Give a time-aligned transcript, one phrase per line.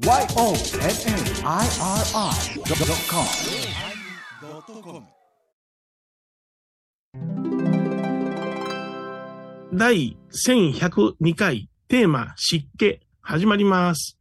[0.00, 0.64] YONNIRI.com
[9.74, 14.16] 第1102回テーマ湿気始まります。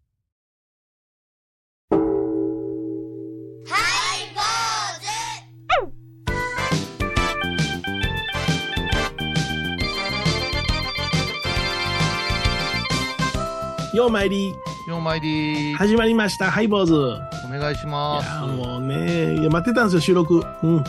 [13.93, 14.53] ようまいり、
[14.89, 16.49] ようまいり始まりました。
[16.49, 16.95] ハイボーズ。
[16.95, 17.19] お
[17.49, 18.27] 願いしいます。
[18.27, 20.43] や、もうね、いや、待ってたんですよ、収録。
[20.63, 20.77] うん。
[20.77, 20.83] うん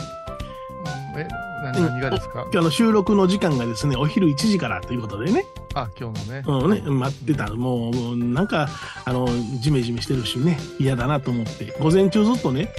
[1.15, 1.27] え、
[1.63, 2.47] な何がですか？
[2.51, 5.45] 今日の収録の時間がですね、お昼1時からということでね。
[5.75, 6.43] あ、今日のね。
[6.47, 7.53] うんね、待ってた。
[7.53, 8.69] もう、もうなんか、
[9.05, 9.27] あの、
[9.59, 11.77] ジメジメしてるしね、嫌だなと思って。
[11.79, 12.69] 午前中ずっとね、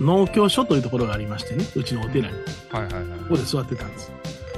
[0.00, 0.06] うん。
[0.06, 2.34] 農協所というところがありましてね、うちのお寺に。
[2.70, 3.04] はいはいはい。
[3.20, 4.12] ここで座ってたんです。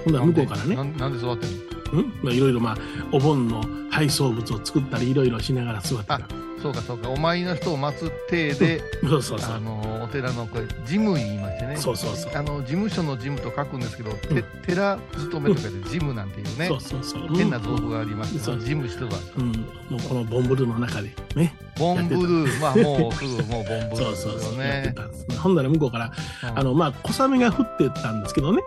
[0.04, 1.52] ほんなら向こうからねな、んなんで座ってる
[1.92, 2.76] うんまあいろいろまあ、
[3.12, 6.24] お盆の配送物を作ったり、いろいろしながら座って
[6.62, 7.10] そうかそうか。
[7.10, 9.60] お参りの人を待つ体で、そうそうそうあ。
[9.60, 11.76] の、お寺のこれ、事務言いましてね。
[11.76, 12.32] そうそうそう。
[12.36, 17.36] あの、事務所の事務と書くんですけど、てうん寺勤めとかで事務なんていうねそう、そうそう。
[17.36, 19.12] 変な造語がありまして、そう事務してるわ。
[19.36, 19.46] うん、
[19.90, 21.54] もうこのボンブルーの中でね。
[21.78, 24.62] ボンブルー、まあもうすぐもうボンブルーそうですよそうそう。
[24.62, 24.94] やってね。
[24.94, 25.40] たんです。
[25.40, 26.12] ほんなら向こうから、
[26.50, 28.62] うんあの、まあ、小雨が降ってたんですけどね、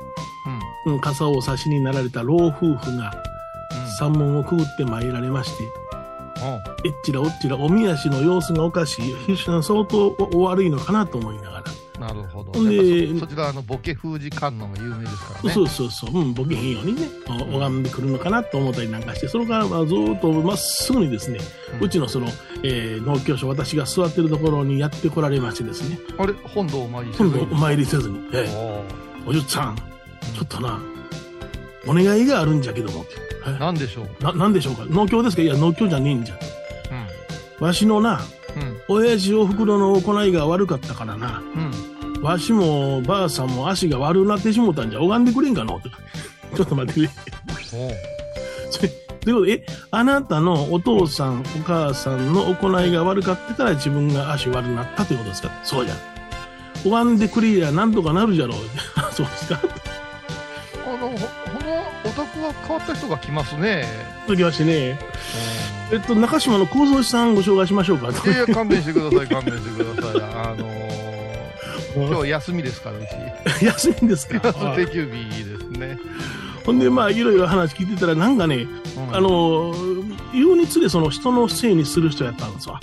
[0.47, 0.54] うん
[0.85, 3.11] うん、傘をお差しになられた老夫婦が
[3.99, 5.63] 山門をくぐって参られまして、
[6.83, 11.63] えっちらおっちらおみ足の様子がおかしい、相当おお悪いのかなと思いながら。
[11.99, 12.51] なるほど。
[12.51, 15.49] でそそちらはあのボケ封じ観音が有名ですからね。
[15.53, 21.39] そうそうそう、うん、ボケへんようにね、お拝んでくるのかなと思ったりなんかして、それからまあずーっとまっすぐにですね、
[21.79, 21.85] うん。
[21.85, 22.27] うちのその、
[22.63, 28.83] えー農協所、私が座ってるところにやってこられましてですね、あれ、本堂お参りしてる今度お参りせずに、え
[29.25, 29.29] おー。
[29.29, 29.77] おじゅっさん、
[30.35, 30.79] ちょっとな、
[31.87, 33.05] お願いがあるんじゃけども、
[33.45, 33.49] え？
[33.49, 34.23] ーなんでしょう？
[34.23, 34.85] な、なんでしょうか？
[34.89, 35.41] 農協ですか？
[35.41, 36.35] いや、農協じゃねえんじゃ。
[37.59, 38.21] わしのな、
[38.55, 38.61] うん。
[38.61, 38.77] うん。
[39.05, 42.21] 親父お袋の行いが悪かったからな、うん。
[42.21, 45.79] わしもばあさんも足が悪なってしもたんじゃ、拝んでくれんかの？
[46.55, 47.07] ちょっと待ってくれ。
[47.07, 47.13] と
[49.29, 49.45] いうこと？
[49.45, 55.49] で、え、あなたのお父さん、お母さんの行いが悪かったから自分が足悪なったということですか？
[55.63, 55.95] そうじゃ。
[56.83, 58.57] 拝んでくれりゃなんとかなるじゃろう。
[58.97, 59.59] あ そうですか？
[62.47, 63.85] お宅は変わった人が来ますね。
[64.27, 64.99] 続きましてね、
[65.91, 68.09] えっと、中島の幸三さんご紹介しましょうか。
[68.09, 70.21] いやいや、勘弁してください、勘弁してください。
[70.21, 73.01] あのー、 今日休みですから、う
[73.59, 73.65] ち。
[73.65, 74.39] 休みですか？
[74.75, 75.97] 定休日ですね。
[76.65, 78.65] ほんで、まあ、いろいろ話聞いてたら、なんかね、
[78.97, 79.73] うんあ、の、
[80.33, 82.79] 言うにつれその人のせいにする人やったんですわ。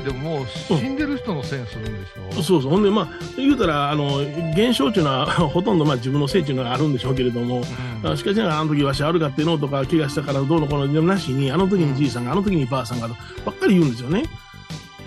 [0.00, 2.42] でもう死んでる人のせいにするんでしょ？
[2.42, 2.70] そうそう。
[2.70, 4.18] ほんで、まあ、言うたら、あの、
[4.52, 7.56] 現象っていうのは、 ほとんどまあ自分のせいっていうのがあるんでしょうけれども、
[8.02, 13.14] うんあしかしながら、あの時わし悪かってのとか、怪我したからどうのこうのでもなしに、あの時にじいさんが、あの時にばあさんが、ば
[13.52, 14.24] っかり言うんですよね。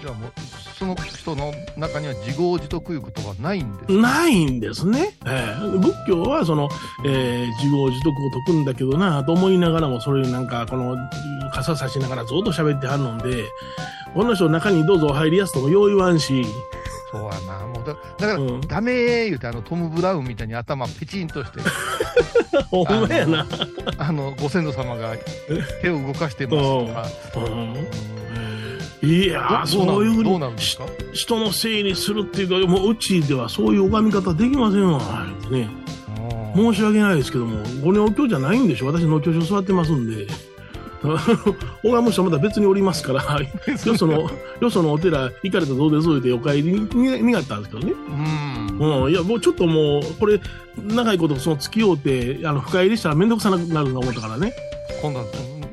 [0.02, 0.32] じゃあもう、
[0.78, 3.92] その人の中には自業自得いうことがないんです。
[3.92, 5.14] ないんですね。
[5.26, 6.70] ええ仏教は、その、
[7.06, 10.96] えー自業自得を解くんだけどな、と思いながらも、それなんか、この、
[11.54, 13.44] 傘差しながらずっと喋ってはるので、
[14.14, 16.46] この人中にどうぞお入りやすともよう言わんし、
[17.12, 17.66] そうやな。
[17.68, 21.60] もうだだから、うんダメー言うて、あの、トム・ブラウンみたいに頭ペチンとして、
[22.70, 23.46] ほんまやな。
[23.98, 25.14] あの、ご先祖様が
[25.82, 27.46] 手を動かしてますとか。
[27.46, 27.88] うんうん
[29.02, 30.84] いやそういうふうにですか？
[31.14, 35.00] 人のせいにするっていうか、もううちではそういう拝み方できませんわ、
[35.50, 35.70] ね。
[36.54, 38.88] 申し訳ないですけども、ご年お経じゃないんでしょ？
[38.88, 40.28] 私農協所座ってますんで。
[41.02, 43.24] 拝む人はまた別におりますから、
[43.86, 44.30] よその、
[44.60, 46.18] よそのお寺行かれたらどうです？
[46.18, 47.94] ってお帰りにに願ったんですけどね。
[48.80, 49.04] うん。
[49.06, 50.40] うん、いや、もうちょっともう、これ、
[50.78, 54.54] 長いことその付き合うて、あの、深入りしたらめんどくさなくなると思ったからね。
[55.02, 55.26] 今度は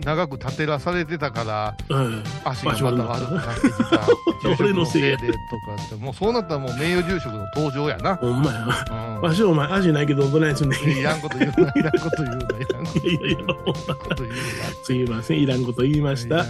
[0.06, 2.22] 長く立てらされてたから、うん。
[2.44, 4.06] 足がまた悪くなってきた。
[4.41, 8.15] 住俺のせいや職のせいでとかって、もうそうなったらもう名誉住職の登場やな。
[8.15, 8.67] ほんまや。
[8.89, 10.81] うんわしお前、足ないけどどないすんねん。
[10.91, 13.55] いいらんこと言うな、いらんこと言うな、いらんこと言うな。
[14.84, 15.41] すいません。
[15.41, 16.44] いらんこと言いました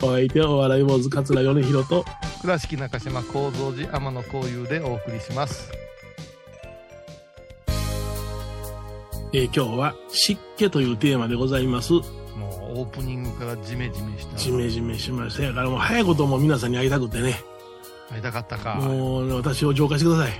[0.00, 2.04] お相手はお笑い坊主桂米広と、
[2.42, 5.72] 倉敷中島幸三寺天野幸雄でお送りします。
[9.32, 11.94] えー今日は湿気というテーマでございます。
[12.38, 14.36] もうオープニングからジメジメした。
[14.36, 15.42] ジメジメしました。
[15.42, 17.40] やからもう早いことも皆さんに会いたくてね。
[18.10, 18.76] 会いたかったか。
[18.76, 20.32] もう私を浄化してください。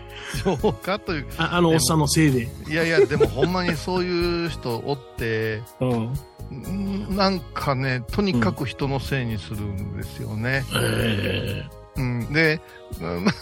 [0.61, 1.27] そうかという。
[1.37, 2.49] ああのおっさんのせいで。
[2.69, 6.15] いやいや、でもほんまにそういう人おって、うん。
[6.51, 10.65] んなんかね、とにかく人のせいにするんですよね。
[10.75, 11.65] え
[11.97, 12.61] うん、で、
[13.01, 13.33] うんま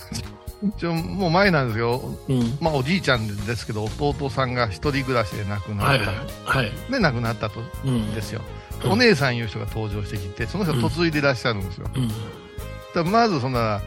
[0.64, 2.00] あちょもう前なんですよ。
[2.28, 2.58] ーうん。
[2.60, 5.84] まあおじいちゃんですけど、弟さんが一人暮らしで亡くなった。
[5.84, 6.16] はいはい。
[6.44, 6.72] はい。
[6.90, 8.14] で、亡くなったと、うん。
[8.14, 8.40] ですよ。
[8.40, 11.88] うんお姉さんいう人が登場してきて、その人が嫁いでいらっしゃるんですよ。
[11.94, 12.08] うん。
[12.94, 13.80] だまずそんな、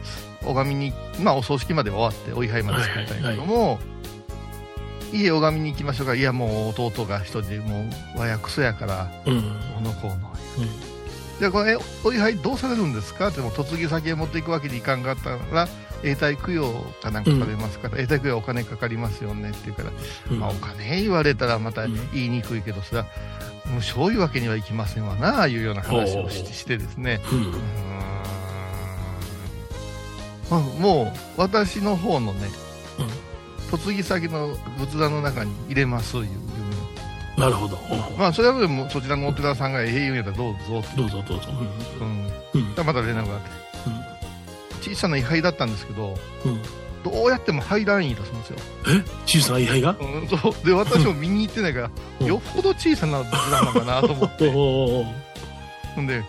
[0.44, 3.78] 拝みに、まあお葬式までは終わって、お位牌まで作ったんやけども、
[5.12, 6.14] 家拝みに行きましょうか。
[6.14, 7.82] いやもう弟が一人でも
[8.16, 9.42] う和訳そやから、うん。
[9.74, 10.30] この子の。
[11.40, 13.28] じゃあこれ、えお位牌どうされるんですか？
[13.28, 15.68] ってもう嫁ぎ先へ持っていくわけにいかんかったら、
[16.02, 16.70] 永代供養
[17.02, 19.90] かなんかされますから、永代供養お金かかりますよねって言うから、
[20.30, 20.38] うん。
[20.38, 21.94] まあお金言われたらまたうん。
[22.12, 23.06] 言いにくいけど、それは
[23.72, 27.22] 無償いうわけにはいきませんわな、いうような話をししてですね。
[27.32, 27.42] うんう。
[27.42, 27.52] ーん。
[30.50, 32.50] まあもう私の方のね、
[33.72, 36.26] 嫁ぎ先の仏壇の中に入れますいう、
[37.36, 37.78] なるほど。
[38.18, 40.82] まあそれはでもそちらのお寺さんがええ言うんやったらどうぞ。
[40.96, 41.48] どうぞどうぞ。
[42.00, 42.66] うん、うん。
[42.76, 43.50] また連絡があって。
[44.82, 46.52] 小さな位牌だったんですけどうん。
[46.52, 46.62] うん。
[47.02, 48.56] どうやっても入らん言い出すんですよ、
[48.88, 49.02] え？
[49.24, 49.96] 小さな位牌が？
[49.98, 50.66] うん、そう。
[50.66, 51.90] で私も見に行ってないから、
[52.20, 52.26] うん。
[52.26, 54.50] よっぽど小さな仏壇なんかなと思って。
[54.52, 55.04] ほ
[56.00, 56.24] んで、うん。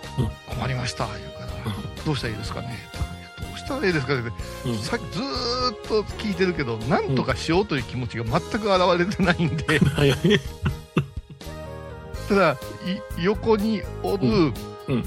[0.48, 1.08] 困りました。
[1.08, 2.78] 言うから、どうしたらいいですかね？
[3.38, 4.22] どうしたらいいですかね？
[4.22, 4.78] ってうん。
[4.80, 9.80] さっきずーっと聞いてるけど、なんとかしようという気持ちが全く現れてないんで。
[12.32, 12.58] ただ、
[13.20, 14.54] い横におるうん。
[14.88, 15.04] うん。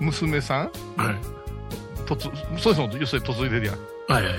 [0.00, 2.06] 娘さん、はい。
[2.06, 3.76] とつそうですもん、要するに嫁いでるやん。
[4.08, 4.34] はいはい。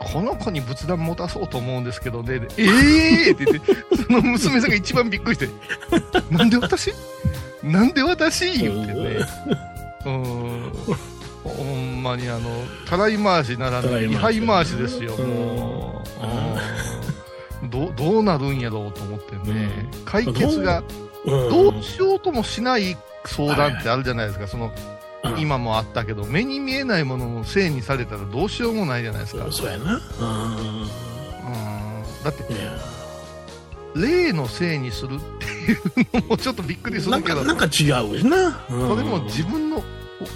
[0.00, 2.64] この子に仏壇持たそうと思うんですけどね、でえ
[3.28, 3.34] えー！
[3.34, 3.74] って言って、
[4.04, 5.48] その娘さんが一番びっくりして、
[6.34, 6.92] なんで私？
[7.62, 8.58] なんで私？
[8.58, 9.26] 言ってね。
[10.04, 10.72] うーん。
[11.44, 12.50] ほんまにあの、
[12.84, 16.02] たらい回しならぬ、位牌回しですよ、も
[17.64, 17.68] う。
[17.68, 24.72] どうどうなるんやろうと思ってね、解決がうんどうしようともしない相談ってあるじゃないですか、その
[25.24, 29.46] うん今もあったけど、目に見えないもののせいにされたらどうしようもないじゃないですか。
[29.50, 29.94] そうやな。
[29.94, 30.82] うん。
[30.82, 30.88] うん
[32.22, 32.72] だって、いや
[33.94, 37.70] 霊のせいにするっていうのもちょっとびっくりするけど、なんか違う
[38.18, 38.52] しな。
[38.68, 39.82] これも自分の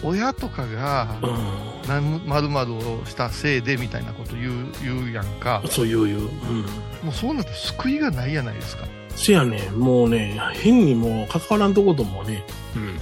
[0.02, 1.68] お親とかがうん。
[1.88, 6.18] なんまるをしたせいでみたいなこと言う言うやんか、そういういう。
[6.18, 6.62] うん。
[7.02, 8.86] もうそうなって救いがないやないですか。
[9.18, 12.44] せやね、もうね、変にもう関わらんとこともね。
[12.76, 12.98] うん。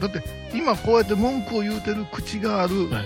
[0.00, 0.22] だって
[0.54, 3.02] 今こうやって文句を言うてる口がある、は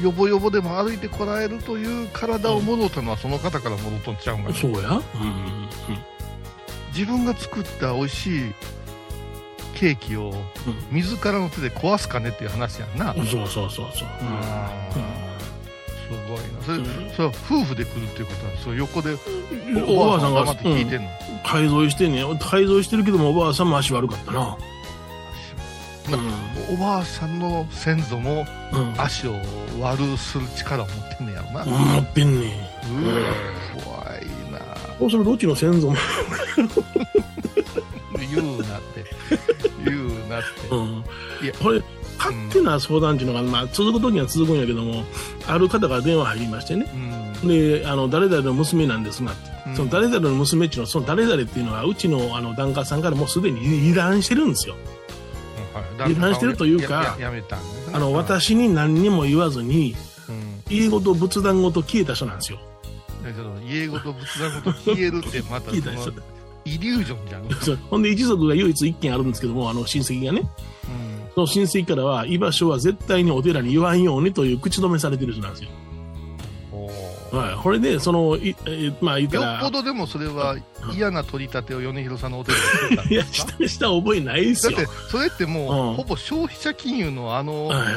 [0.00, 0.02] い。
[0.02, 4.90] よぼよぼでも歩いてこられるという体を戻ったのはその方から戻っとんちゃうんかなそうや。
[4.90, 5.02] うん。
[6.94, 8.54] 自分が作った美味しい
[9.74, 10.32] ケーキを
[10.90, 13.26] 自らの手で壊すかねっていう話やんな、うん。
[13.26, 14.08] そうそうそうそう。
[14.20, 14.70] あ
[16.06, 19.18] すごいなそれ,、うんそれは夫婦で来るっていうことはそう横でうん
[19.98, 21.08] おばあさんが聞いてんの、
[21.44, 24.56] 改造してんね改造してるけどもおばあさんも足悪かったな。
[26.70, 28.80] おばあさんの先祖もうん。
[28.92, 29.00] うん。
[29.00, 29.32] 足を
[29.80, 32.50] 悪する力を持ってんねやろな、う持ってんねん。
[32.50, 32.54] わ
[33.84, 34.60] 怖いな
[35.00, 35.96] そうするとどっちの先祖も。
[38.34, 39.04] 言うなって
[39.84, 41.04] 言うなってうん。
[41.42, 41.82] いやこれ、
[42.18, 45.04] 勝手な相談っていうのが、まあ、続く時には続くんやけども、
[45.46, 46.90] ある方が電話入りましてね。
[47.42, 47.48] うん。
[47.48, 49.32] で、あの、誰々の娘なんですが
[49.74, 54.74] その誰々の娘っていうのは、その誰々っていうのは、うちのあの檀家さんからもうすでに離離檀してるんですよ。
[54.74, 54.96] はい
[55.98, 57.42] 離反してるというかね。
[57.92, 59.94] あの、私に何にも言わずに、
[60.28, 60.62] うん。
[60.70, 62.58] 家ごと仏壇ごと消えた人なんですよ。
[63.22, 65.70] だけど家ごと仏壇ごと消えるってまた。
[66.66, 70.88] イリュージョンじゃん、 ほんで、一族が唯一一軒あるんですけども、あの、親戚がね、そ
[71.36, 75.70] の親戚からは、居場所は絶対にお寺に言わんようにという口止めされてる人なんですよ。
[77.32, 77.62] はい。
[77.62, 80.56] これで、その、いえーまあ言ったら、よっぽどでもそれは
[80.94, 84.76] 嫌な取り立てを米広さんのお手でしてたん いや、した、した覚えないですよ。
[84.78, 87.90] だってそれってもう、うんほぼ消費者金融のあの、はいはい。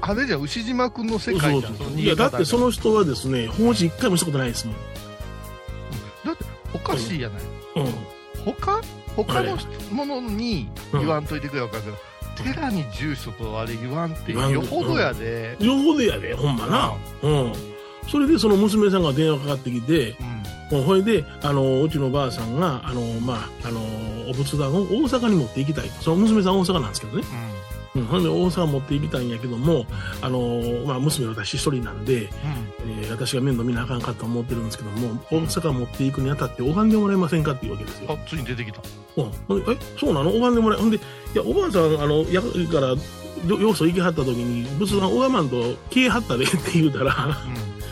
[0.00, 4.76] あれじゃ牛島君の世界じゃんいや、だってその人はですね、法事一回もしたことないですもん。
[6.26, 7.42] だっておかしいじゃない、
[7.76, 7.94] うん。
[8.44, 8.80] 他？
[9.16, 9.58] 他の
[9.90, 11.96] ものにうん言わんといてくれよかけど、
[12.44, 16.92] 寺に住所とあれ言わんってよほどやで、よほどやで、ほんまな。
[17.22, 17.52] うん。
[18.10, 23.80] それでその娘さんが電話かかってきて、うんもうほいで、あの、うちのばあさんが、あの、まあ、あの、
[24.30, 26.02] お仏壇を大阪に持って行きたいと。
[26.02, 27.24] その娘さん大阪なんですけどね。
[27.24, 27.69] うん。
[27.92, 29.84] ほんで大阪持って行きたいんやけども、
[30.22, 32.28] あの、まあ、娘私一人なんで、
[32.86, 38.12] えー私が面倒見なあかんかと思ってるんですけども、大阪持っていくにあたって拝んでもらえませんかっていうわけですよ。
[38.12, 38.80] あついに出てきた。
[39.16, 40.30] うん、ほんでえそうなの？
[40.30, 41.00] 拝んでもらえほんでい
[41.34, 42.94] やおばあさんあのやから
[43.46, 47.36] よよそ行きはった時に仏壇拝まんと消えはったでって言うたら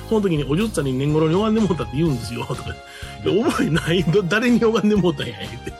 [0.08, 2.44] その時におじゅっさんに年頃に拝んでもうたって言うんですよ。
[2.46, 5.70] とかいや覚えないど誰に拝んでもうたんや言って。
[5.70, 5.76] だ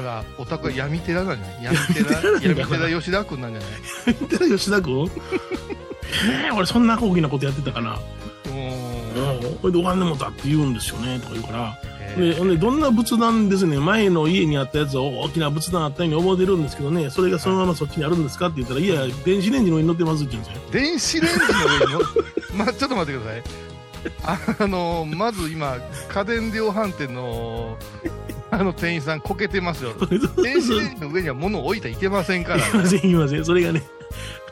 [0.00, 1.64] からお宅は闇寺なんじゃない？
[1.64, 2.20] 闇寺？
[2.64, 3.70] 闇寺吉田君なんじゃない？
[4.06, 5.10] 言ってた吉田君？
[6.46, 7.98] えー、俺そんな大きなことやってたかな。
[8.46, 8.54] うん。
[8.54, 9.58] うん。
[9.58, 11.78] ほいで拝んでもうたって言うんですよねとか言うから。
[12.16, 20.62] えででどんな仏壇ですね、前の家にあったやつを大きな仏壇あったように覚えてるんですけどね、それがそのままそっちにあるんですかって言ったら、いや、電子レンジの上に乗ってますって言うんですよ。
[20.72, 22.00] 電子レンジの上にの、
[22.66, 23.42] ま、ちょっと待ってください。
[24.24, 25.78] あの、まず今、
[26.08, 27.76] 家電量販店の、
[28.52, 29.94] あの店員さんこけてますよ。
[30.42, 33.44] 電子レンジの上には物を置いたらいけませんから、いけません、いけません。
[33.44, 33.82] それがね、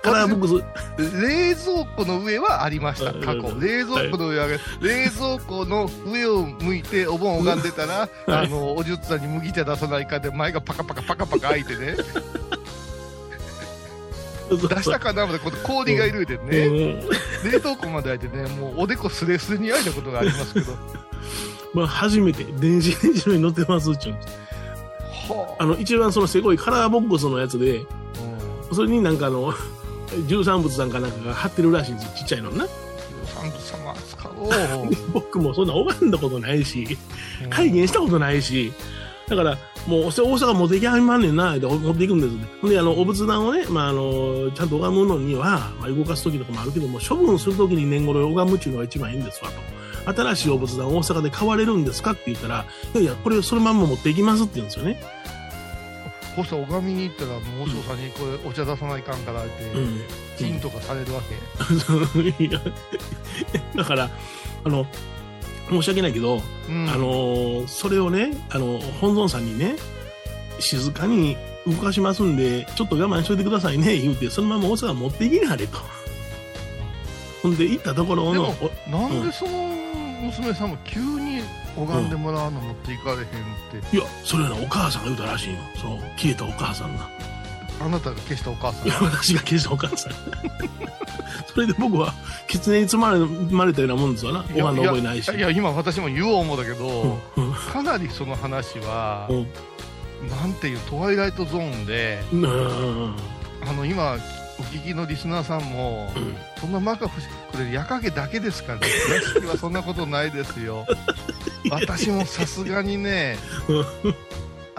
[0.02, 0.64] カラーボック
[0.96, 3.54] ス、冷蔵庫の上はありました、過去。
[3.60, 4.46] 冷蔵庫の上は、
[4.80, 11.96] 冷蔵庫の上を向いてお盆拝んでたら、あの、おじゅっさんに麦茶出さないかで前がパカパカパカパカ開いてね、
[14.56, 17.50] 出したかなまで氷がいるでね、うん。
[17.50, 20.72] 冷凍庫まで開いてね、もうおでこスレスレに開いたことがありますけど、
[21.74, 24.18] まあ、初めて電子レンジに乗ってますって言う
[25.58, 25.66] あ。
[25.66, 27.82] の、一番そのすごいカラーボックスのやつで、
[28.70, 29.52] あ、それになんかあの、
[30.26, 32.66] 十三仏さんかなんかが貼ってるらしいんですよ、ちっちゃいのな。
[33.26, 34.90] サンク様使おう。
[35.12, 36.96] 僕もそんな拝んだことないし、
[37.50, 38.72] 会議したことないし、
[39.28, 42.46] だから、もう、大阪持っていきはりまんねんな、って持っていくんですね。
[42.60, 50.12] ほんで、あの、お仏壇をね、まあ、あの、ちゃんと拝むのには、まあ、動かす時とかもあるけども、処分する時に年頃拝むっていうのが一番いいんですわ、と。
[50.12, 55.00] 新しいお仏壇大阪で買われるんですかって言ったら、いやいや、これそのまんま持っていきますって言うんですよね。
[56.34, 60.00] こうしたら拝みに行ったら、もう和尚さんにこれお茶出さないかんからって、うん。
[60.36, 62.48] チンとかされるわけ。
[63.76, 64.10] だから、
[64.64, 64.86] あの、
[65.70, 69.76] 申し訳ないけど、うんあのーそれをね、あの、本尊さんにね、
[70.60, 75.78] 静かに動かしますんで、ちょっと我慢しといてくださいね、言うて、そのまま大阪持っていきなはれと。
[77.42, 79.52] ほんで、行ったところの、でなんでその
[80.22, 81.42] 娘さんも急に
[81.76, 83.24] 拝んでもらうの持っていかれへんっ
[83.82, 85.58] て、いや、それはね、お母さんが言うたらしいよ。
[85.76, 87.08] その、消えたお母さんが。
[87.80, 88.90] あなたが消したお母さん。
[89.04, 90.12] 私が消したお母さん。
[91.54, 92.14] それで僕は、
[92.46, 94.44] 狐に積まれまれたようなもんですわな。
[94.56, 95.30] おはんの覚えないし。
[95.32, 99.46] いや今私も言おう思うだけど、うんかなりその話はう、ん。
[100.28, 102.44] なんていうトワイライトゾーンでうん。
[102.44, 103.14] うん
[103.66, 104.16] あの今
[104.60, 106.36] お聞きのリスナーさんも、うん。
[106.60, 107.20] そんなマカフ
[107.52, 108.86] これ夜影だけですからね。
[109.34, 110.86] 屋敷はそんなことないですよ。
[111.70, 113.36] 私もさすがにね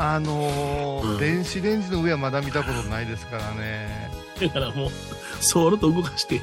[0.02, 1.18] あのーうん。
[1.20, 4.10] 電子レンジの上はまだ見たことないですからね。
[4.40, 4.90] だからもう、
[5.42, 6.42] そーっと動かして、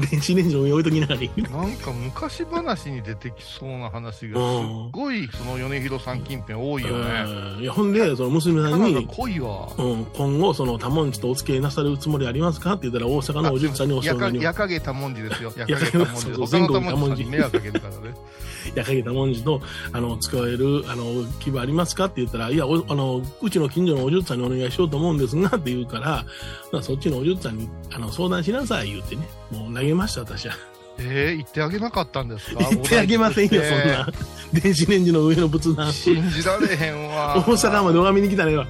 [0.00, 1.42] 電子レンジの上に置いときながらいい。
[1.42, 7.24] なんか昔話に出てきそうな話がすっごいその米広さん近辺多いよね
[7.56, 15.52] うんいや、ほんで、その娘さんに、うん、今後、その、多文字とお付き合いなさるつもりありますかって言ったら、大阪のおじゅんさんにお世話になりま多文字ですよ。
[15.56, 18.14] 夜夜影多文字そう全国多文字迷惑かけるからね。
[18.74, 19.60] やかげた文字と、
[19.92, 26.24] あの、使える、あの、希望ありますかって言ったら、いや、おあの、うちの近所のおじゅんさんにお願いしようと思うんですが、って言うから、
[26.72, 29.28] まあ、そっちのおじゅんさんに、あの、相談しなさい、言うてね。
[29.50, 30.54] もう投げました、私は。
[30.98, 32.60] えー、言ってあげなかったんですか？
[32.70, 34.08] 言ってあげませんよ、そんな。
[34.52, 37.36] 電子レンジの上の仏壇信じられへんわ。
[37.46, 38.66] 大阪まで拝みに来たねわ。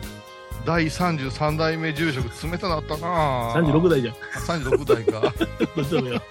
[0.66, 4.14] 第33代目住職、冷たなったな36代じゃん。
[4.46, 4.60] 代。
[4.60, 5.32] 36代か。
[5.74, 6.22] どうしよ。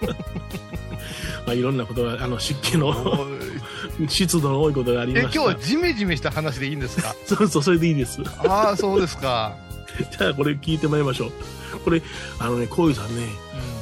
[1.46, 2.94] まあ、いろんなことが、あの、湿気の、
[4.08, 5.42] 湿度の多いことがありえ、ました。
[5.42, 7.14] 今日はジメジメした話でいいんですか？
[7.26, 8.20] そうそう、それでいいです。
[8.46, 9.56] ああ、そうですか。
[10.16, 11.32] じゃあ、これ聞いてまいりましょう。
[11.84, 12.00] これ、
[12.38, 13.26] あのね、こういうさんね、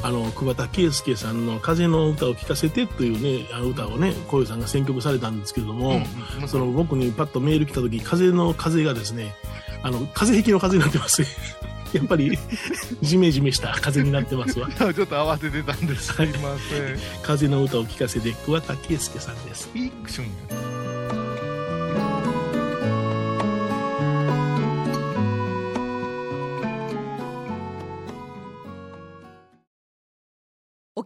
[0.03, 6.43] あの、桑田佳祐さんの風の歌を聴かせてというね、あの歌をね、こういうさんが選曲されたんですけれども、うん。
[6.43, 9.35] うんその僕にパッとメール来た時、風の風がですね、
[9.83, 11.29] あの、風邪の風になってますね。
[11.93, 12.39] やっぱり、
[13.01, 14.69] ジメジメした風になってますわ。
[14.71, 16.13] ちょっと慌ててたんです。
[16.13, 16.99] すいません。
[17.23, 19.69] 風の歌を聴かせて、桑田佳祐さんです。
[19.73, 20.78] フィクションや。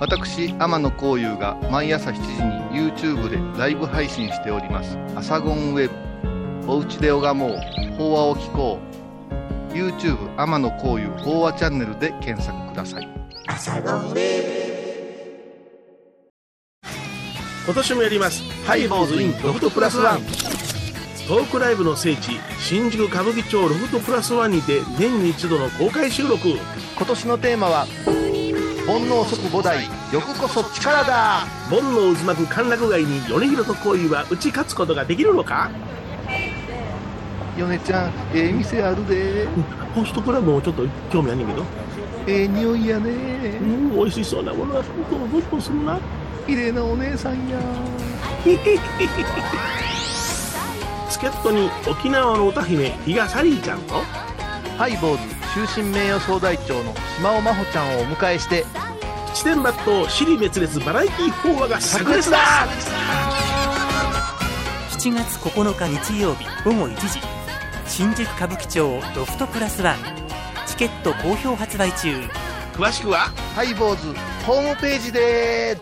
[0.00, 2.20] 私天野幸雄が毎朝7時
[2.78, 5.94] に YouTube でライブ配信しております「アサゴンウェブ」
[6.70, 7.58] 「おうちで拝もう。
[7.98, 8.78] 法話を聞こ
[9.70, 13.08] う」YouTube 天野幸雄法話チャンネルで検索ください。
[17.66, 18.42] 今年もやります。
[18.64, 20.20] ハイボーズインロフトプラスワン。
[21.26, 26.48] トークライブの聖地新宿歌舞伎町ロフトプラスワンにて年に一度の公開収録。
[26.96, 27.86] 今年のテーマは
[28.88, 29.68] 「煩悩即菩提
[30.10, 31.44] 欲こそ力だ。
[31.68, 35.70] 煩悩渦巻く歓楽街に米広と恋は打ち勝つことができるのか？
[37.58, 39.46] 米ちゃんええ店あるで。
[39.94, 41.62] ホストクラブもちょっと興味あんねんけど。
[42.26, 43.10] ええ匂いやうね
[43.58, 45.98] ん美味しそうなものがどんどんどんどんするな。
[46.46, 47.58] 綺麗なお姉さんや。
[51.10, 53.94] 助っ人に沖縄の歌姫比嘉サリーちゃんと。
[54.78, 58.64] ハイボーズ終身名誉総代長の島尾真帆ちゃんをお迎えして
[59.34, 62.38] 七点抜刀尻滅裂バラエティー法話が炸裂だ。
[64.90, 67.20] 7月9日日曜日午後1時
[67.86, 69.96] 新宿歌舞伎町ロフトプラスワン
[70.66, 72.20] チケット好評発売中。
[72.74, 73.30] 詳しくは？
[73.54, 75.78] ハイボーズホームページで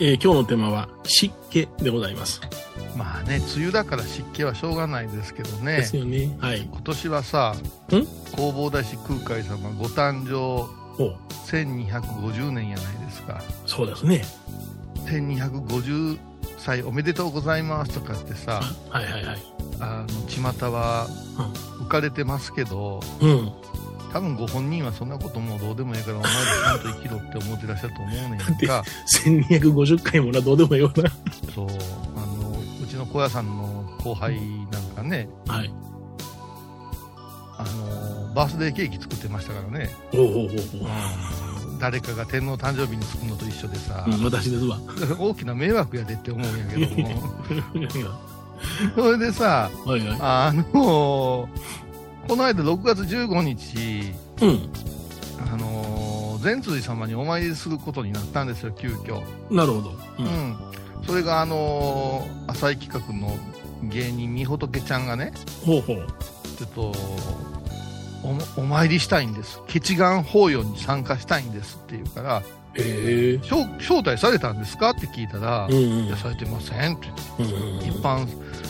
[0.00, 2.40] えー今日のテーマは湿気でございます。
[2.96, 6.36] まあね梅雨だから湿気はしょうがないですけどねですよね。
[6.40, 6.62] はい。
[6.62, 7.54] 今年はさ
[7.90, 8.06] ん？
[8.36, 10.36] 弘法大師空海様ご誕生
[11.02, 11.14] お
[11.46, 14.24] 1250年やないですかそうですね。
[15.06, 16.18] 1250
[16.58, 19.38] 歳おめでとうございますとかってさはいはいはい。
[19.80, 21.06] あの巷は
[21.80, 23.52] 浮かれてますけどうん。
[24.12, 28.82] 多分ご本人はそんなこともうどうでもいいからお前らちゃんと生きろって思ってらっしゃると思うねんってか
[29.24, 30.92] 1250回もな、どうでもいいよ
[31.54, 31.66] そう
[32.16, 35.54] あのうちの小屋さんの後輩なんかねな。
[35.54, 35.72] はい。
[37.60, 40.48] あのバースデーケーキ作ってましたからね、おうおうおうおう
[41.80, 44.78] 誰かが天皇誕生日に作るのと一緒でさ、うん、私ですわ。
[45.18, 48.18] 大きな迷惑やでって思うんやけども
[48.94, 50.18] それでさはいはい。
[50.20, 51.48] あの
[52.28, 54.70] この間6月15日うん。
[55.50, 59.90] あの善通寺様にお参りすることになったんですよ急遽なるほど。
[59.90, 59.94] う。
[60.18, 60.58] うんん
[61.06, 63.36] それがあの浅井企画の
[63.88, 65.32] 芸人みほとけちゃんがね
[65.64, 66.06] ほうほう。
[66.58, 66.92] ちょっと
[68.56, 73.38] おお参りしたいんですケ願法要に参加したいんですって言うからへえ。
[73.42, 74.90] 招招待されたんですか？
[74.90, 78.26] って聞いたら、うんうんいやされてませんって言ってうんうん一般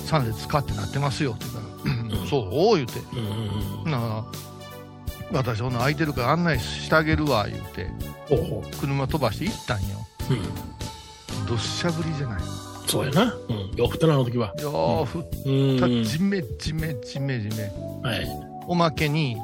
[0.07, 1.45] 参列かってなってますよって
[1.85, 2.39] 言ったら、うんそ
[2.73, 4.25] う言うてうんうんなあ
[5.31, 7.87] 私ほな空いてるから案内してあげるわ言うて
[8.81, 10.35] 車飛ばして行ったんよう。
[10.35, 11.47] うん。
[11.47, 12.43] どっしゃぶりじゃない
[12.87, 13.35] そうやな。
[13.49, 13.77] うん。
[13.77, 14.55] よくたな、あの時は。
[14.61, 16.05] よー降っうん。
[16.05, 17.71] たじめじめじめじめ
[18.03, 18.48] はい。
[18.69, 19.37] おまけに、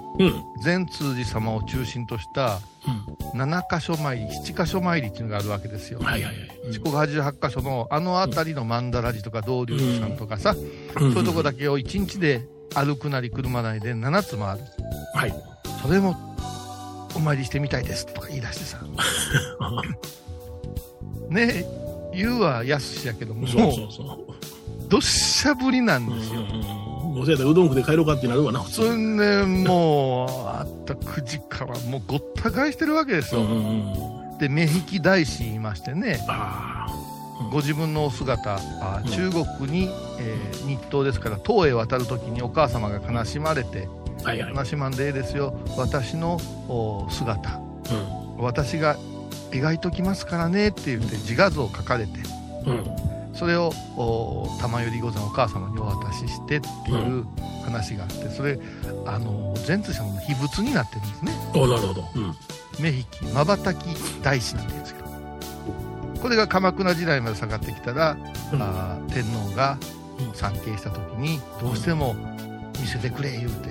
[0.62, 2.60] 善通寺様を中心とした
[3.34, 10.60] 7箇所参り7箇所参りっていうのがあるわけですよ、はいはいはい、四国88箇所のあの辺りの曼荼羅寺とか道龍寺さんとかさ、そ
[11.00, 14.64] ういうとこだけを1日で歩くなり車なりで7つ回る、
[15.14, 15.34] はい、
[15.82, 16.16] それも
[17.16, 18.80] お参りしてみたいですとか言い出してさ。
[21.30, 21.84] ねえ
[22.14, 23.46] 言うはやすしやけども。
[23.48, 26.93] もううどっしゃぶりなんですよ、うんうん。
[27.14, 28.96] 5000円でうどん食で帰ろうかってなるわな、普通。
[28.96, 33.42] ねん、もう、あった9時から、もうごった返してるわけですよ。
[33.42, 36.18] うんうんうん、で、目引き大師いましてね。
[37.50, 38.58] ご自分のお姿、
[39.10, 43.88] 中国に、えー、日東ですから唐へ渡る時にお母様が悲しまれて、
[44.22, 45.54] はいはい、悲しまんでええですよ。
[45.76, 46.38] 私の
[47.10, 47.60] 姿、
[48.38, 48.96] うん、私が
[49.50, 52.12] 描いときますからねって言って自画像を描かれて、
[53.34, 57.26] それをお玉より御前お母様にお渡ししてっていう
[57.64, 58.58] 話があってそれ
[59.06, 61.32] あの善通様の秘仏になってるんですね。
[61.54, 62.04] おなるほど。
[62.14, 62.34] うん。
[62.80, 63.84] 目引きまばたき
[64.22, 65.04] 大師なんて言うんですよ
[66.20, 68.16] これが鎌倉時代まで下がってきたら、
[68.52, 68.62] うん。
[68.62, 69.78] あー天皇が
[70.18, 70.34] うん。
[70.34, 72.14] 参詣した時にどうしても
[72.80, 73.70] 見せてくれ言うて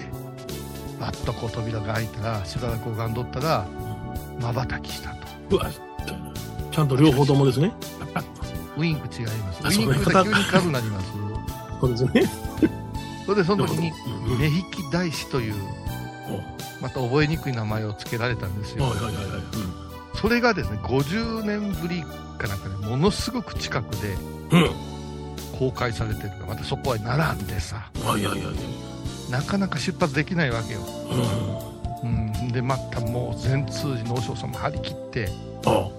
[0.99, 3.65] バッとこう扉が開いたらしばらく拝んどったら
[4.41, 5.09] まばたきした
[5.49, 5.55] と。
[5.55, 5.69] うわ、
[6.71, 7.71] ちゃんと両方ともですね。
[8.77, 11.33] ウインク違いますあウインクが急に数になりますと
[11.81, 12.23] そうですね。
[13.25, 13.91] それでその時に
[14.27, 15.55] うん目引き大師という
[16.81, 19.41] また覚えにくい名前を付けられたんですよはいはいはいはい。
[20.17, 22.03] それがですね50年ぶり
[22.37, 24.15] かなんかでものすごく近くで
[24.51, 24.69] うん。
[25.59, 28.01] 公開されてるからまたそこは並んでさうん。
[28.03, 29.31] はいはいはいはい。
[29.31, 30.81] なかなか出発できないわけよ、
[32.01, 32.31] うん。
[32.39, 35.29] うん、でまたもう全通寺の和尚さんも張り切って
[35.65, 35.89] あ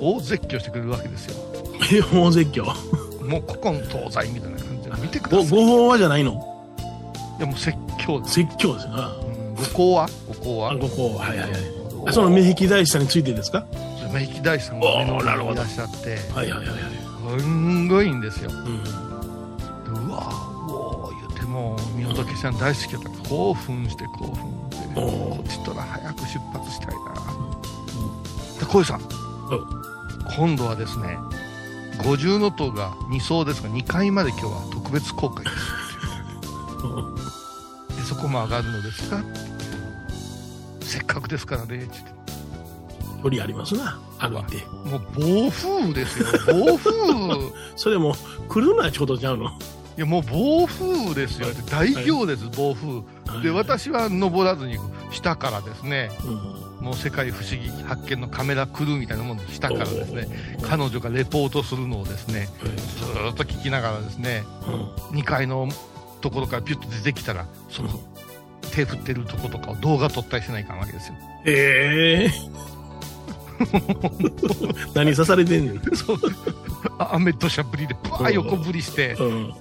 [0.00, 1.36] 大絶叫してくれるわけですよ。
[1.92, 2.64] え、大絶叫？
[3.24, 4.96] もう古今東西みたいな感じで。
[5.02, 5.58] 見てくご、ださい。
[5.58, 6.32] いご法話じゃないの？
[7.38, 8.92] やもう説教です、説教ですよ。
[8.92, 9.08] な。
[9.08, 10.10] うん、ご講話？
[10.28, 10.70] ご講話？
[10.72, 11.18] あご法話。
[11.18, 11.60] はいはいはい。
[12.06, 13.66] あその目引き大師さんについてですか？
[14.12, 15.56] 目引き大師さんが目のおーなるほど。
[15.56, 16.16] 前にいらっしゃって。
[16.32, 16.74] はいはいはいは
[17.36, 17.40] い。
[17.40, 18.50] すんごいんですよ。
[18.50, 18.82] うん。
[20.08, 20.28] うわ
[20.68, 27.00] おー言うても宮仏けちゃん大好きやった興奮して興奮して、おこっちとら早く出発したいな、
[28.60, 29.00] で小遊さん、
[30.36, 31.18] 今度はですね
[32.04, 35.56] 五重塔が2層ですが2階まで今日は特別公開です。
[37.96, 39.22] でそこも上がるのですが
[40.82, 41.88] せっかくですからね
[43.22, 44.58] 距離ありますな、歩いて。
[44.84, 46.26] 言ってもう暴風ですよ。
[46.46, 46.92] 暴風。
[47.74, 48.14] それも、
[48.48, 49.46] 来るなちょうどちゃうの。
[49.46, 51.48] いやもう暴風ですよ。
[51.68, 53.02] 大行列暴風。
[53.42, 54.78] で私は登らずに
[55.10, 56.10] 下からですね。
[56.24, 60.28] うんもう世界不思議発見のカメラクルーみたいなもんで下からですね
[60.62, 62.48] 彼女がレポートするのをですね
[62.98, 64.44] ずーっと聞きながらですね
[65.12, 65.18] うん。
[65.18, 65.68] 2階の
[66.20, 67.88] ところからピュッと出てきたらその
[68.72, 71.14] 手振ってるとことかを動画撮ったりしないかんわけですよ。
[71.46, 72.30] ええ
[74.94, 75.96] 何刺されてんねん。
[75.96, 76.18] そう。
[76.98, 79.54] あ雨土砂降りでブワー横降りしてうん。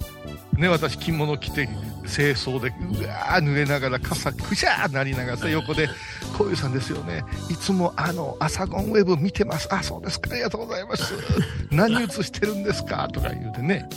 [0.58, 1.68] ね私着物着て
[2.08, 5.90] 清掃でうわー濡れながら傘くしゃーなりながらさ横で
[6.38, 7.24] 「こういうさんですよね。
[7.50, 9.68] いつもあのアサゴンウェブ見てます。
[9.74, 10.30] あそうですか。
[10.32, 11.14] ありがとうございます。
[11.72, 13.88] 何映してるんですか?」とか言うてね。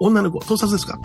[0.00, 0.98] 女の子、盗撮ですか？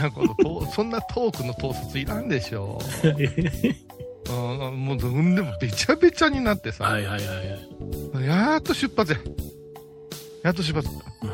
[0.00, 3.08] なことと そんなトークの盗撮いらんでしょう。
[4.30, 7.36] んもううんでもべちゃべちゃになってさ、はいはいはい
[8.16, 8.24] はい。
[8.26, 9.18] やっと出発や。
[10.44, 10.88] やっと出発。
[11.22, 11.32] うん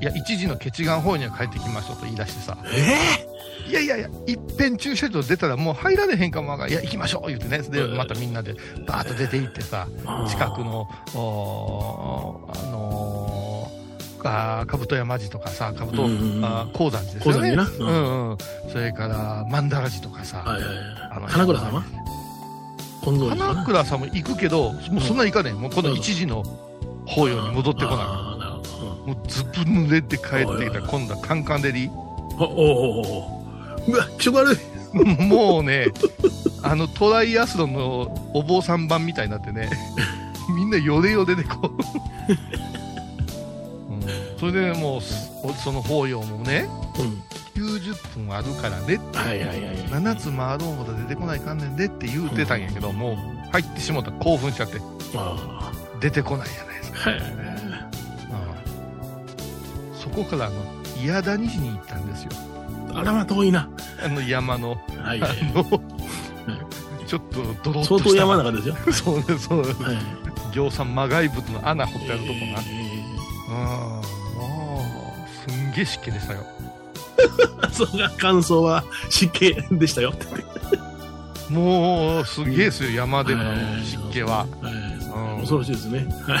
[0.00, 3.26] いや、一時のケチガン方には帰ってきましょうと言い出してさ、え
[3.68, 7.96] いやいやいや、いっぺん駐車場出たらもう入られへんかもわからんいや、行きましょう言ってね、で、うん。
[7.96, 8.54] またみんなで
[8.86, 9.88] バーッと出て行ってさ、
[10.26, 11.12] え近くの、あ
[12.70, 16.44] のー、あー兜山寺とかさ、兜、うんうんうん。
[16.44, 17.50] あー高山寺ですよね。
[17.50, 17.86] うん。
[17.86, 18.38] うんうん。
[18.72, 20.70] それから、曼荼羅寺とかさ、はいはい
[21.12, 21.32] あのはい。
[21.32, 21.84] 花倉様？
[23.06, 25.52] 花倉さんも行くけど、もうそんな行かねえ。
[25.52, 26.42] もうこの一時の
[27.06, 28.25] 法要に戻ってこない。
[29.06, 31.92] もうずぶ濡れて帰ってきたら今度はカンカン照りうん
[32.38, 33.02] おお
[33.88, 34.58] うわ、気色悪い。
[35.22, 35.86] もうね
[36.62, 39.68] あのトライアスロンのお坊さん版みたいになってね
[40.54, 41.68] みんなヨレヨレでこう、
[43.92, 44.02] うん、
[44.38, 45.30] それでもうす
[45.62, 46.66] その法要もね
[46.98, 47.22] うん。
[47.56, 49.58] 90分あるからねってはいはいはい。
[49.88, 53.16] 7つ回ろうもたら出てこないかんねんでって言うてたんやけどもう
[53.50, 54.78] 入ってしもたら興奮しちゃって
[55.14, 57.12] あ出てこないじゃないですか、あ。
[57.12, 57.20] はい。
[57.20, 57.55] うん
[60.06, 60.56] そこからあの
[61.04, 62.30] 矢谷寺に行ったんですよ
[62.94, 63.68] あらま遠いな。
[64.02, 65.30] あの山のあはいはい。
[65.54, 65.64] の
[67.06, 68.76] ちょっとドロッとした相当山の中ですよ。
[68.92, 69.96] そうですそうですはい。
[70.52, 73.04] 行さん魔骸物の穴掘ってあるとこな、え
[73.48, 74.02] うんも
[75.46, 80.14] うすんげえ湿気でしたよー そうが感想は湿気でしたよ。
[81.50, 84.72] もうすげえですよ山でのはい湿気は、はい。
[85.36, 86.06] うん恐ろしいですね。
[86.26, 86.40] はい。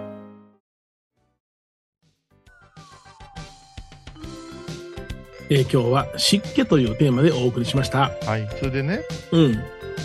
[5.53, 8.11] えー、今日は湿気というテーマでお送りしました。
[8.25, 9.01] はい、それでね
[9.33, 9.61] うん。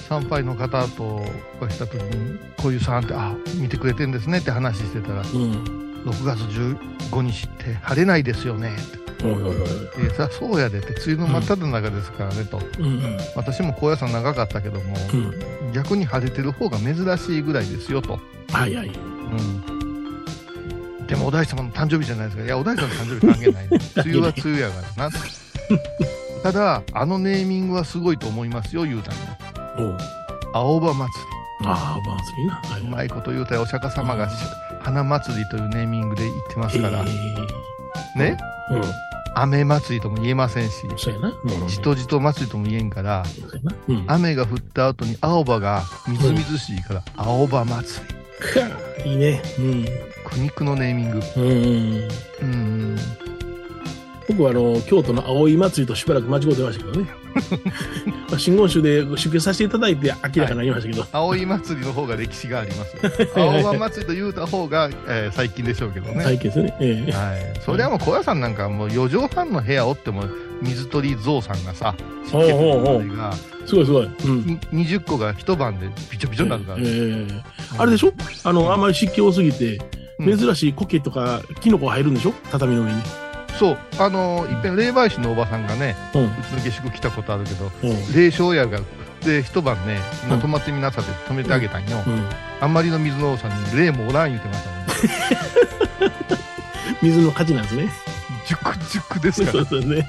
[0.09, 1.25] 参拝の方とお
[1.61, 6.03] 会いした時にこういうさんってあ見てくれてんですねって話してたらうん。
[6.05, 10.09] 6月15日って晴れないですよねっておいおいおい。
[10.09, 13.19] でさそうやでって梅雨の真っ只中ですからねと、うんうん。
[13.37, 15.17] 私も高野山長かったけども、う
[15.69, 15.73] ん。
[15.73, 18.19] 逆に晴れてる方が珍しいぐらいですよと、
[18.51, 18.89] はいはい。
[18.89, 19.76] うん、
[21.09, 23.81] でもお大師様の誕生日じゃないですかいやお大師様の誕生日関係ない梅
[24.15, 25.17] 雨 は梅雨やからな
[26.43, 29.21] ただあのネーミングはすごいと思いますよ言うたんや
[29.79, 29.99] おう
[30.53, 31.09] 青葉祭
[31.65, 32.55] ああ、バーツリーな。
[32.55, 34.35] はりうまいこと言うたらお釈迦様がし
[34.83, 38.37] 花祭りというネーミングで言ってますから、えね？
[38.71, 38.83] ーうん。
[39.35, 41.29] 雨祭りとも言えませんしそうやな。
[41.45, 41.69] うん。
[41.69, 43.75] じとじと祭りとも言えんからそうやな。
[43.89, 44.05] うん。
[44.07, 48.01] 雨が降った後に青葉がみずみずしいから青葉祭
[49.05, 49.43] りいいね。
[49.59, 49.85] うん。
[50.29, 52.09] 苦肉のネーミングうん。
[52.43, 52.97] うん
[54.29, 57.09] 僕はあの、京都の葵祭りとしばらく間違ってましたけどね。
[58.29, 61.07] まあ真言宗で出家させていただいて明らかになりましたけど。
[61.13, 62.97] 葵祭りの方が歴史があります。
[63.39, 66.25] 青葉祭りと言うた方が、えー最近でしょうけどね。
[66.25, 66.77] 最近ですね。
[66.81, 67.61] ええはい。
[67.65, 70.25] それはもう小屋さんなんかもう4畳半の部屋おっても
[70.61, 73.33] 水鳥ゾウさんがさ、湿気のが
[73.65, 74.09] すごいすごい。
[74.25, 74.47] うん。
[74.73, 77.27] に20個が一晩でびちょびちょになるから、ええ
[77.79, 78.13] あれでしょ？
[78.43, 82.33] あの、あんまり湿気多すぎて、うん珍しい苔とかキノコが入るんでしょ？
[82.51, 83.03] 畳の上に。
[83.59, 86.25] そう、あのー、いっぺん霊媒師のおばさんがね、うん。
[86.25, 88.13] うちの下宿来たことあるけど、うん。
[88.15, 88.81] 霊障やが、
[89.25, 89.99] で、一晩ね、
[90.31, 92.03] うん泊まってみなさって泊めてあげたんよ。
[92.07, 92.23] うん。
[92.61, 96.17] あんまりの水の多さに霊もおらん言うてましたもんね。
[97.03, 97.89] 水の価値なんですね。
[98.47, 99.67] 熟熟ですか そらう。
[99.71, 100.07] ですね。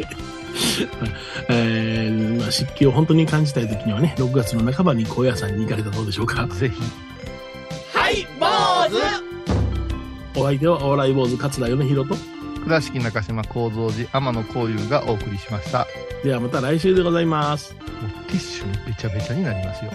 [1.50, 6.46] えーまあ、湿気を本当に感じたいときにはね、6月の半ばに高野山に行かれたらどうでしょうか。
[6.48, 6.82] ぜひ。
[10.39, 12.15] お相手はお笑い坊主桂米広と、
[12.63, 15.88] 倉敷中島幸三寺天野幸雄がお送りしました。
[16.23, 17.73] ではまた来週でございます。
[17.73, 17.84] もう
[18.28, 19.91] ティッシュべちゃべちゃになりますよ。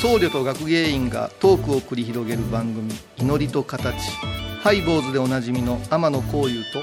[0.00, 3.94] 僧侶と学芸員がトークを繰り広げる番組「祈りと形」
[4.62, 6.82] ハイボーズでおなじみの天野幸雄と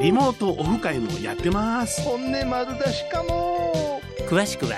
[0.00, 2.00] リモートオフ会もやってます。
[2.02, 4.76] 本音丸出しかも詳しくは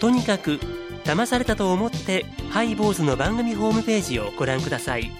[0.00, 0.58] とにかく
[1.04, 5.10] 騙されたと思ってハイボーズの番組ホームページをご覧ください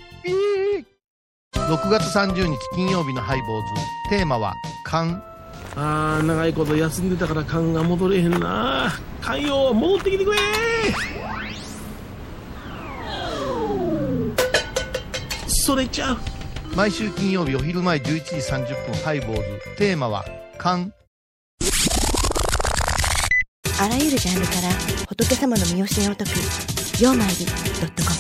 [1.52, 3.72] 6月30日金曜日のハイボーズ
[4.10, 4.54] テーマは
[4.86, 5.22] 「勘
[5.76, 8.92] あー、長いこと休んでたから勘が戻れへんな。
[9.20, 10.38] 勘よ、戻ってきてくれ
[15.48, 16.18] それちゃう。」
[16.76, 19.42] 毎週金曜日お昼前11時30分ハイボーズ。
[19.76, 20.24] テーマは
[20.58, 20.92] 「勘
[23.80, 24.70] あらゆるジャンルから
[25.08, 26.30] 仏様の身教えを解く
[27.00, 27.52] 「曜マイルド
[27.86, 28.16] ットコム」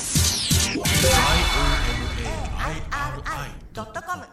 [3.74, 4.24] ドットコム